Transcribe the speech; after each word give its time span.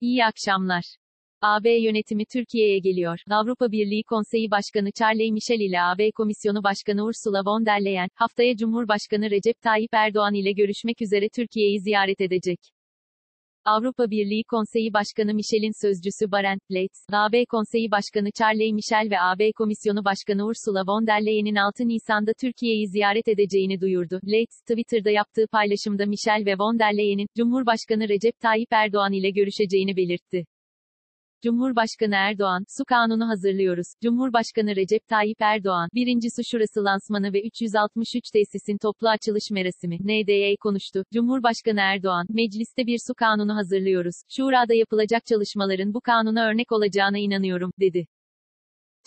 İyi 0.00 0.24
akşamlar. 0.24 0.84
AB 1.40 1.70
yönetimi 1.70 2.24
Türkiye'ye 2.32 2.78
geliyor. 2.78 3.18
Avrupa 3.30 3.72
Birliği 3.72 4.02
Konseyi 4.04 4.50
Başkanı 4.50 4.92
Charles 4.98 5.30
Michel 5.30 5.60
ile 5.60 5.82
AB 5.82 6.10
Komisyonu 6.12 6.62
Başkanı 6.64 7.04
Ursula 7.04 7.42
von 7.44 7.66
der 7.66 7.84
Leyen, 7.84 8.08
haftaya 8.14 8.56
Cumhurbaşkanı 8.56 9.30
Recep 9.30 9.60
Tayyip 9.60 9.94
Erdoğan 9.94 10.34
ile 10.34 10.52
görüşmek 10.52 11.02
üzere 11.02 11.28
Türkiye'yi 11.36 11.80
ziyaret 11.80 12.20
edecek. 12.20 12.58
Avrupa 13.64 14.10
Birliği 14.10 14.44
Konseyi 14.44 14.92
Başkanı 14.92 15.34
Michel'in 15.34 15.86
sözcüsü 15.86 16.32
Barent 16.32 16.62
Leitz, 16.72 17.06
AB 17.12 17.44
Konseyi 17.46 17.90
Başkanı 17.90 18.28
Charles 18.38 18.72
Michel 18.72 19.10
ve 19.10 19.20
AB 19.20 19.52
Komisyonu 19.52 20.04
Başkanı 20.04 20.46
Ursula 20.46 20.82
von 20.86 21.06
der 21.06 21.26
Leyen'in 21.26 21.54
6 21.54 21.88
Nisan'da 21.88 22.32
Türkiye'yi 22.40 22.88
ziyaret 22.88 23.28
edeceğini 23.28 23.80
duyurdu. 23.80 24.20
Leitz, 24.24 24.60
Twitter'da 24.68 25.10
yaptığı 25.10 25.46
paylaşımda 25.52 26.06
Michel 26.06 26.42
ve 26.46 26.54
von 26.58 26.78
der 26.78 26.98
Leyen'in, 26.98 27.26
Cumhurbaşkanı 27.36 28.08
Recep 28.08 28.40
Tayyip 28.40 28.72
Erdoğan 28.72 29.12
ile 29.12 29.30
görüşeceğini 29.30 29.96
belirtti. 29.96 30.44
Cumhurbaşkanı 31.44 32.14
Erdoğan, 32.14 32.64
su 32.68 32.84
kanunu 32.84 33.28
hazırlıyoruz. 33.28 33.86
Cumhurbaşkanı 34.02 34.76
Recep 34.76 35.08
Tayyip 35.08 35.40
Erdoğan, 35.40 35.88
birincisi 35.94 36.44
şurası 36.44 36.84
lansmanı 36.84 37.32
ve 37.32 37.42
363 37.42 38.30
tesisin 38.32 38.78
toplu 38.78 39.08
açılış 39.08 39.50
merasimi, 39.50 39.96
NDE 39.96 40.56
konuştu. 40.60 41.04
Cumhurbaşkanı 41.14 41.80
Erdoğan, 41.80 42.26
mecliste 42.30 42.86
bir 42.86 42.98
su 43.06 43.14
kanunu 43.14 43.56
hazırlıyoruz. 43.56 44.14
Şurada 44.28 44.74
yapılacak 44.74 45.26
çalışmaların 45.26 45.94
bu 45.94 46.00
kanuna 46.00 46.48
örnek 46.48 46.72
olacağına 46.72 47.18
inanıyorum, 47.18 47.72
dedi. 47.80 48.06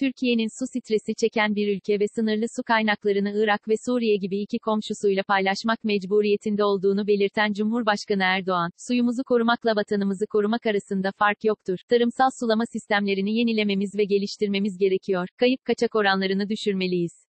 Türkiye'nin 0.04 0.48
su 0.60 0.66
stresi 0.68 1.16
çeken 1.16 1.56
bir 1.56 1.76
ülke 1.76 2.00
ve 2.00 2.06
sınırlı 2.16 2.46
su 2.56 2.64
kaynaklarını 2.64 3.32
Irak 3.36 3.68
ve 3.68 3.74
Suriye 3.86 4.16
gibi 4.16 4.42
iki 4.42 4.60
komşusuyla 4.60 5.24
paylaşmak 5.24 5.84
mecburiyetinde 5.84 6.64
olduğunu 6.64 7.08
belirten 7.08 7.54
Cumhurbaşkanı 7.54 8.24
Erdoğan, 8.24 8.72
suyumuzu 8.88 9.24
korumakla 9.24 9.76
vatanımızı 9.76 10.26
korumak 10.28 10.66
arasında 10.66 11.12
fark 11.20 11.44
yoktur. 11.44 11.78
Tarımsal 11.90 12.30
sulama 12.40 12.64
sistemlerini 12.66 13.38
yenilememiz 13.38 13.96
ve 13.96 14.04
geliştirmemiz 14.04 14.78
gerekiyor. 14.78 15.28
Kayıp 15.38 15.66
kaçak 15.66 15.96
oranlarını 15.96 16.50
düşürmeliyiz 16.50 17.33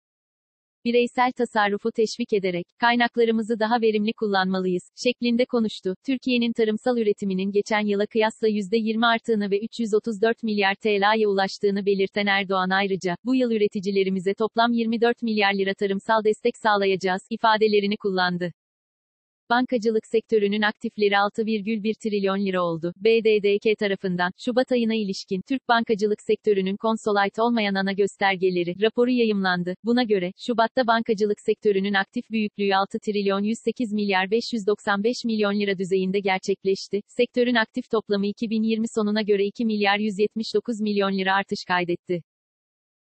bireysel 0.87 1.31
tasarrufu 1.31 1.91
teşvik 1.91 2.33
ederek, 2.33 2.65
kaynaklarımızı 2.79 3.59
daha 3.59 3.81
verimli 3.81 4.13
kullanmalıyız, 4.13 4.83
şeklinde 5.03 5.45
konuştu. 5.45 5.95
Türkiye'nin 6.05 6.53
tarımsal 6.53 6.97
üretiminin 6.97 7.51
geçen 7.51 7.85
yıla 7.85 8.05
kıyasla 8.05 8.47
%20 8.47 9.05
arttığını 9.07 9.51
ve 9.51 9.59
334 9.59 10.43
milyar 10.43 10.75
TL'ye 10.75 11.27
ulaştığını 11.27 11.85
belirten 11.85 12.25
Erdoğan 12.25 12.69
ayrıca, 12.69 13.15
bu 13.25 13.35
yıl 13.35 13.51
üreticilerimize 13.51 14.33
toplam 14.33 14.71
24 14.73 15.21
milyar 15.21 15.53
lira 15.53 15.73
tarımsal 15.73 16.23
destek 16.23 16.57
sağlayacağız, 16.57 17.21
ifadelerini 17.29 17.97
kullandı. 17.97 18.51
Bankacılık 19.49 20.07
sektörünün 20.07 20.61
aktifleri 20.61 21.13
6,1 21.13 21.95
trilyon 21.99 22.45
lira 22.45 22.61
oldu. 22.61 22.93
BDDK 22.97 23.79
tarafından, 23.79 24.31
Şubat 24.37 24.71
ayına 24.71 24.95
ilişkin, 24.95 25.41
Türk 25.49 25.69
bankacılık 25.69 26.21
sektörünün 26.21 26.77
konsolite 26.77 27.41
olmayan 27.41 27.75
ana 27.75 27.91
göstergeleri, 27.91 28.81
raporu 28.81 29.09
yayımlandı. 29.11 29.75
Buna 29.83 30.03
göre, 30.03 30.31
Şubat'ta 30.37 30.87
bankacılık 30.87 31.41
sektörünün 31.41 31.93
aktif 31.93 32.29
büyüklüğü 32.31 32.75
6 32.75 32.99
trilyon 32.99 33.43
108 33.43 33.93
milyar 33.93 34.31
595 34.31 35.25
milyon 35.25 35.59
lira 35.59 35.77
düzeyinde 35.77 36.19
gerçekleşti. 36.19 37.01
Sektörün 37.07 37.55
aktif 37.55 37.89
toplamı 37.89 38.27
2020 38.27 38.87
sonuna 38.95 39.21
göre 39.21 39.45
2 39.45 39.65
milyar 39.65 39.99
179 39.99 40.81
milyon 40.81 41.17
lira 41.17 41.35
artış 41.35 41.65
kaydetti. 41.67 42.23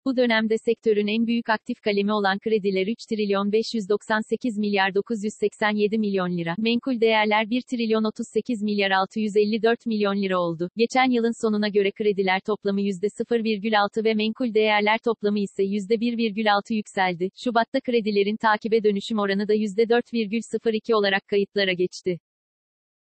Bu 0.06 0.17
dönemde 0.17 0.58
sektörün 0.58 1.08
en 1.08 1.28
büyük 1.28 1.50
aktif 1.50 1.81
kalemi 1.81 2.14
olan 2.14 2.39
krediler 2.39 2.88
3 2.88 3.06
trilyon 3.06 3.52
598 3.52 4.58
milyar 4.58 4.95
987 4.95 5.98
milyon 5.98 6.38
lira, 6.38 6.56
menkul 6.58 7.02
değerler 7.02 7.50
1 7.50 7.61
trilyon 7.61 8.03
38 8.03 8.61
milyar 8.64 8.92
654 8.92 9.86
milyon 9.86 10.22
lira 10.22 10.39
oldu. 10.39 10.70
Geçen 10.78 11.09
yılın 11.11 11.42
sonuna 11.42 11.67
göre 11.67 11.92
krediler 11.92 12.39
toplamı 12.45 12.81
%0,6 12.81 14.03
ve 14.03 14.14
menkul 14.14 14.53
değerler 14.53 14.98
toplamı 15.05 15.39
ise 15.39 15.64
%1,6 15.64 16.73
yükseldi. 16.73 17.30
Şubat'ta 17.43 17.80
kredilerin 17.82 18.37
takibe 18.37 18.83
dönüşüm 18.83 19.20
oranı 19.20 19.48
da 19.48 19.55
%4,02 19.55 20.95
olarak 20.95 21.27
kayıtlara 21.27 21.73
geçti. 21.73 22.20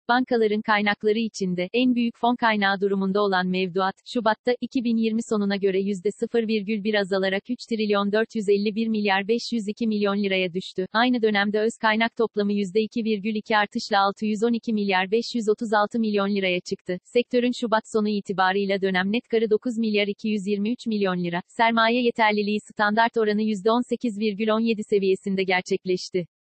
Bankaların 0.09 0.61
kaynakları 0.61 1.19
içinde, 1.19 1.69
en 1.72 1.94
büyük 1.94 2.17
fon 2.19 2.37
kaynağı 2.37 2.81
durumunda 2.81 3.22
olan 3.22 3.47
mevduat, 3.47 3.94
Şubat'ta, 4.15 4.55
2020 4.61 5.21
sonuna 5.31 5.56
göre 5.56 5.81
%0,1 5.81 7.00
azalarak 7.00 7.50
3 7.50 7.59
trilyon 7.71 8.12
451 8.12 8.89
milyar 8.89 9.28
502 9.28 9.87
milyon 9.87 10.22
liraya 10.22 10.55
düştü. 10.55 10.87
Aynı 10.93 11.22
dönemde 11.22 11.61
öz 11.61 11.72
kaynak 11.81 12.16
toplamı 12.16 12.53
%2,2 12.53 13.56
artışla 13.56 14.00
612 14.00 14.72
milyar 14.72 15.11
536 15.11 15.99
milyon 15.99 16.34
liraya 16.34 16.61
çıktı. 16.61 16.99
Sektörün 17.05 17.53
Şubat 17.61 17.83
sonu 17.93 18.09
itibarıyla 18.09 18.81
dönem 18.81 19.12
net 19.12 19.28
karı 19.28 19.50
9 19.50 19.78
milyar 19.78 20.06
223 20.06 20.87
milyon 20.87 21.25
lira. 21.25 21.43
Sermaye 21.49 22.03
yeterliliği 22.03 22.59
standart 22.61 23.16
oranı 23.16 23.43
%18,17 23.43 24.83
seviyesinde 24.91 25.43
gerçekleşti. 25.43 26.36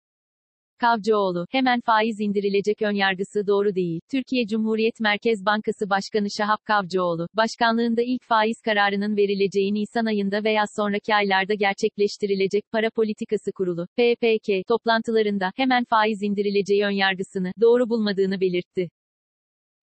Kavcıoğlu, 0.82 1.46
hemen 1.52 1.80
faiz 1.82 2.20
indirilecek 2.20 2.82
önyargısı 2.82 3.48
doğru 3.48 3.76
değil. 3.76 4.00
Türkiye 4.12 4.48
Cumhuriyet 4.48 5.00
Merkez 5.00 5.46
Bankası 5.46 5.90
Başkanı 5.90 6.28
Şahap 6.38 6.66
Kavcıoğlu, 6.66 7.28
başkanlığında 7.38 8.02
ilk 8.02 8.24
faiz 8.24 8.62
kararının 8.66 9.18
verileceği 9.18 9.74
Nisan 9.74 10.06
ayında 10.06 10.44
veya 10.44 10.64
sonraki 10.78 11.16
aylarda 11.16 11.54
gerçekleştirilecek 11.54 12.64
Para 12.72 12.90
Politikası 12.96 13.52
Kurulu, 13.52 13.88
PPK, 13.98 14.68
toplantılarında, 14.68 15.52
hemen 15.56 15.84
faiz 15.84 16.24
indirileceği 16.24 16.84
önyargısını, 16.84 17.52
doğru 17.62 17.90
bulmadığını 17.90 18.42
belirtti. 18.42 18.90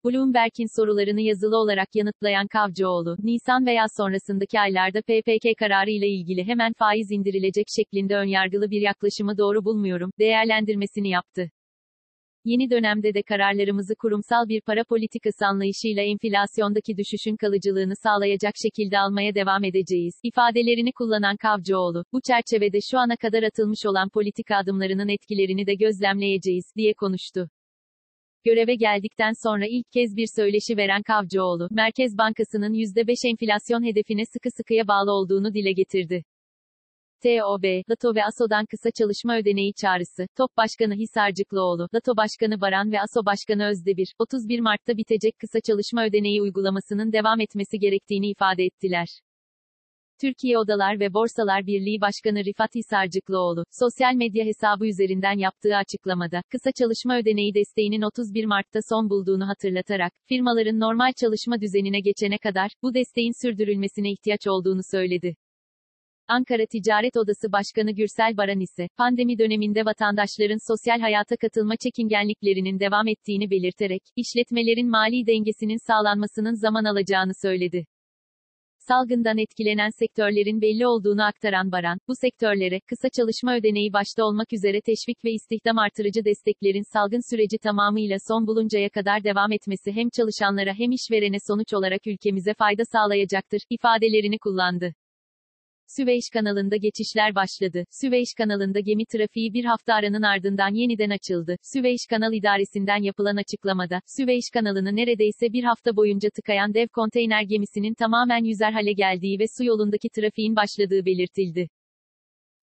Bloomberg'in 0.04 0.76
sorularını 0.76 1.20
yazılı 1.20 1.56
olarak 1.56 1.88
yanıtlayan 1.94 2.46
Kavcıoğlu, 2.46 3.16
Nisan 3.18 3.66
veya 3.66 3.84
sonrasındaki 3.96 4.60
aylarda 4.60 5.00
PPK 5.02 5.58
kararı 5.58 5.90
ile 5.90 6.08
ilgili 6.08 6.44
hemen 6.44 6.72
faiz 6.78 7.10
indirilecek 7.10 7.66
şeklinde 7.76 8.16
önyargılı 8.16 8.70
bir 8.70 8.80
yaklaşımı 8.80 9.38
doğru 9.38 9.64
bulmuyorum, 9.64 10.10
değerlendirmesini 10.18 11.08
yaptı. 11.08 11.50
Yeni 12.44 12.70
dönemde 12.70 13.14
de 13.14 13.22
kararlarımızı 13.22 13.94
kurumsal 13.94 14.48
bir 14.48 14.60
para 14.60 14.84
politikası 14.84 15.46
anlayışıyla 15.46 16.02
enflasyondaki 16.02 16.96
düşüşün 16.96 17.36
kalıcılığını 17.36 17.94
sağlayacak 18.02 18.54
şekilde 18.62 18.98
almaya 18.98 19.34
devam 19.34 19.64
edeceğiz, 19.64 20.14
ifadelerini 20.22 20.92
kullanan 20.92 21.36
Kavcıoğlu, 21.36 22.04
bu 22.12 22.20
çerçevede 22.20 22.78
şu 22.90 22.98
ana 22.98 23.16
kadar 23.16 23.42
atılmış 23.42 23.86
olan 23.86 24.08
politika 24.08 24.56
adımlarının 24.56 25.08
etkilerini 25.08 25.66
de 25.66 25.74
gözlemleyeceğiz, 25.74 26.64
diye 26.76 26.94
konuştu. 26.94 27.48
Göreve 28.48 28.74
geldikten 28.74 29.32
sonra 29.42 29.66
ilk 29.66 29.92
kez 29.92 30.16
bir 30.16 30.28
söyleşi 30.36 30.76
veren 30.76 31.02
Kavcıoğlu, 31.02 31.68
Merkez 31.70 32.18
Bankası'nın 32.18 32.72
%5 32.72 33.28
enflasyon 33.30 33.84
hedefine 33.84 34.22
sıkı 34.32 34.50
sıkıya 34.50 34.88
bağlı 34.88 35.12
olduğunu 35.12 35.54
dile 35.54 35.72
getirdi. 35.72 36.24
TOB, 37.22 37.64
LATO 37.90 38.14
ve 38.14 38.24
ASO'dan 38.24 38.66
kısa 38.66 38.90
çalışma 38.90 39.38
ödeneği 39.38 39.72
çağrısı, 39.74 40.26
TOP 40.36 40.56
Başkanı 40.56 40.94
Hisarcıklıoğlu, 40.94 41.88
LATO 41.94 42.16
Başkanı 42.16 42.60
Baran 42.60 42.92
ve 42.92 43.00
ASO 43.00 43.26
Başkanı 43.26 43.68
Özdebir, 43.70 44.14
31 44.18 44.60
Mart'ta 44.60 44.96
bitecek 44.96 45.38
kısa 45.38 45.60
çalışma 45.60 46.04
ödeneği 46.04 46.42
uygulamasının 46.42 47.12
devam 47.12 47.40
etmesi 47.40 47.78
gerektiğini 47.78 48.30
ifade 48.30 48.64
ettiler. 48.64 49.08
Türkiye 50.20 50.58
Odalar 50.58 51.00
ve 51.00 51.14
Borsalar 51.14 51.66
Birliği 51.66 52.00
Başkanı 52.00 52.44
Rifat 52.44 52.74
Hisarcıklıoğlu, 52.74 53.64
sosyal 53.80 54.14
medya 54.14 54.44
hesabı 54.44 54.86
üzerinden 54.86 55.38
yaptığı 55.38 55.76
açıklamada, 55.76 56.42
kısa 56.50 56.70
çalışma 56.72 57.18
ödeneği 57.18 57.54
desteğinin 57.54 58.02
31 58.02 58.44
Mart'ta 58.44 58.80
son 58.88 59.10
bulduğunu 59.10 59.48
hatırlatarak, 59.48 60.12
firmaların 60.28 60.80
normal 60.80 61.12
çalışma 61.20 61.60
düzenine 61.60 62.00
geçene 62.00 62.38
kadar, 62.38 62.70
bu 62.82 62.94
desteğin 62.94 63.32
sürdürülmesine 63.42 64.12
ihtiyaç 64.12 64.46
olduğunu 64.46 64.80
söyledi. 64.90 65.34
Ankara 66.28 66.66
Ticaret 66.66 67.16
Odası 67.16 67.52
Başkanı 67.52 67.92
Gürsel 67.92 68.36
Baran 68.36 68.60
ise, 68.60 68.88
pandemi 68.96 69.38
döneminde 69.38 69.84
vatandaşların 69.84 70.72
sosyal 70.72 71.00
hayata 71.00 71.36
katılma 71.36 71.74
çekingenliklerinin 71.76 72.80
devam 72.80 73.08
ettiğini 73.08 73.50
belirterek, 73.50 74.02
işletmelerin 74.16 74.90
mali 74.90 75.26
dengesinin 75.26 75.86
sağlanmasının 75.86 76.54
zaman 76.54 76.84
alacağını 76.84 77.32
söyledi 77.42 77.84
salgından 78.88 79.38
etkilenen 79.38 79.90
sektörlerin 79.98 80.60
belli 80.60 80.86
olduğunu 80.86 81.24
aktaran 81.24 81.72
Baran, 81.72 81.98
bu 82.08 82.12
sektörlere, 82.20 82.80
kısa 82.80 83.08
çalışma 83.16 83.56
ödeneği 83.56 83.92
başta 83.92 84.24
olmak 84.24 84.52
üzere 84.52 84.80
teşvik 84.80 85.24
ve 85.24 85.30
istihdam 85.30 85.78
artırıcı 85.78 86.24
desteklerin 86.24 86.92
salgın 86.92 87.30
süreci 87.30 87.58
tamamıyla 87.58 88.16
son 88.28 88.46
buluncaya 88.46 88.90
kadar 88.90 89.24
devam 89.24 89.52
etmesi 89.52 89.92
hem 89.92 90.08
çalışanlara 90.16 90.74
hem 90.74 90.90
işverene 90.92 91.36
sonuç 91.48 91.74
olarak 91.74 92.06
ülkemize 92.06 92.54
fayda 92.54 92.82
sağlayacaktır, 92.92 93.60
ifadelerini 93.70 94.38
kullandı. 94.38 94.94
Süveyş 95.96 96.30
kanalında 96.32 96.76
geçişler 96.76 97.34
başladı. 97.34 97.84
Süveyş 98.00 98.34
kanalında 98.36 98.80
gemi 98.80 99.06
trafiği 99.06 99.52
bir 99.54 99.64
hafta 99.64 99.94
aranın 99.94 100.22
ardından 100.22 100.74
yeniden 100.74 101.10
açıldı. 101.10 101.56
Süveyş 101.62 102.00
Kanal 102.10 102.32
İdaresi'nden 102.32 103.02
yapılan 103.02 103.36
açıklamada, 103.36 104.00
Süveyş 104.06 104.44
kanalını 104.52 104.96
neredeyse 104.96 105.52
bir 105.52 105.64
hafta 105.64 105.96
boyunca 105.96 106.30
tıkayan 106.30 106.74
dev 106.74 106.88
konteyner 106.88 107.42
gemisinin 107.42 107.94
tamamen 107.94 108.44
yüzer 108.44 108.72
hale 108.72 108.92
geldiği 108.92 109.38
ve 109.38 109.44
su 109.58 109.64
yolundaki 109.64 110.08
trafiğin 110.08 110.56
başladığı 110.56 111.06
belirtildi. 111.06 111.68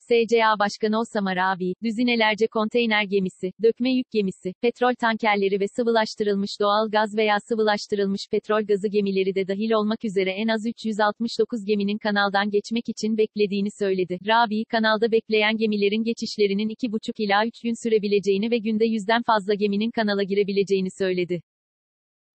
SCA 0.07 0.59
Başkanı 0.59 0.99
Osama 0.99 1.35
Rabi, 1.35 1.73
düzinelerce 1.83 2.47
konteyner 2.47 3.03
gemisi, 3.03 3.51
dökme 3.63 3.91
yük 3.93 4.11
gemisi, 4.11 4.53
petrol 4.61 4.93
tankerleri 4.95 5.59
ve 5.59 5.65
sıvılaştırılmış 5.75 6.51
doğal 6.61 6.89
gaz 6.89 7.17
veya 7.17 7.37
sıvılaştırılmış 7.39 8.21
petrol 8.31 8.63
gazı 8.65 8.87
gemileri 8.87 9.35
de 9.35 9.47
dahil 9.47 9.71
olmak 9.71 10.05
üzere 10.05 10.31
en 10.31 10.47
az 10.47 10.65
369 10.65 11.65
geminin 11.65 11.97
kanaldan 11.97 12.49
geçmek 12.49 12.89
için 12.89 13.17
beklediğini 13.17 13.69
söyledi. 13.79 14.19
Rabi, 14.27 14.65
kanalda 14.65 15.11
bekleyen 15.11 15.57
gemilerin 15.57 16.03
geçişlerinin 16.03 16.69
2,5 16.69 17.23
ila 17.23 17.47
3 17.47 17.61
gün 17.63 17.83
sürebileceğini 17.83 18.51
ve 18.51 18.57
günde 18.57 18.85
yüzden 18.85 19.21
fazla 19.23 19.53
geminin 19.53 19.91
kanala 19.91 20.23
girebileceğini 20.23 20.89
söyledi. 20.99 21.41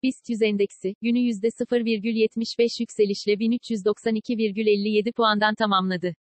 BIST 0.02 0.28
100 0.28 0.43
endeksi, 0.43 0.94
günü 1.02 1.19
%0,75 1.19 2.81
yükselişle 2.81 3.32
1392,57 3.32 5.12
puandan 5.12 5.55
tamamladı. 5.55 6.14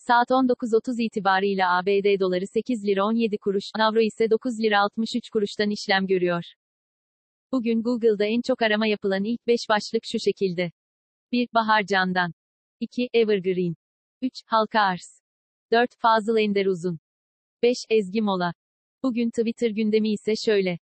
Saat 0.00 0.30
19.30 0.30 1.02
itibarıyla 1.02 1.78
ABD 1.78 2.20
doları 2.20 2.46
8 2.46 2.84
lira 2.84 3.04
17 3.04 3.38
kuruş, 3.38 3.64
avro 3.78 4.00
ise 4.00 4.30
9 4.30 4.60
lira 4.60 4.80
63 4.80 5.30
kuruştan 5.30 5.70
işlem 5.70 6.06
görüyor. 6.06 6.44
Bugün 7.52 7.82
Google'da 7.82 8.24
en 8.24 8.40
çok 8.42 8.62
arama 8.62 8.86
yapılan 8.86 9.24
ilk 9.24 9.46
5 9.46 9.68
başlık 9.68 10.02
şu 10.04 10.18
şekilde. 10.18 10.72
1. 11.32 11.48
Bahar 11.54 11.82
Candan. 11.82 12.32
2. 12.80 13.08
Evergreen. 13.12 13.74
3. 14.22 14.32
Halka 14.46 14.80
Arz. 14.80 15.22
4. 15.72 15.90
Fazıl 15.98 16.36
Ender 16.36 16.66
Uzun. 16.66 16.98
5. 17.62 17.76
Ezgi 17.90 18.22
Mola. 18.22 18.54
Bugün 19.02 19.30
Twitter 19.30 19.70
gündemi 19.70 20.12
ise 20.12 20.36
şöyle. 20.36 20.78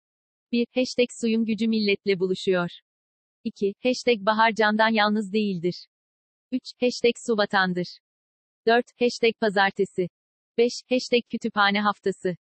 1. 0.51 0.67
Hashtag 0.75 1.07
suyum 1.21 1.45
gücü 1.45 1.67
milletle 1.67 2.19
buluşuyor. 2.19 2.69
2. 3.43 3.73
Hashtag 3.83 4.19
Bahar 4.19 4.51
Candan 4.53 4.89
yalnız 4.89 5.33
değildir. 5.33 5.87
3. 6.51 6.61
Hashtag 6.81 7.13
su 7.27 7.37
vatandır. 7.37 8.02
4. 8.67 8.85
Hashtag 8.99 9.33
pazartesi. 9.39 10.09
5. 10.57 10.81
Hashtag 10.89 11.21
kütüphane 11.29 11.81
haftası. 11.81 12.35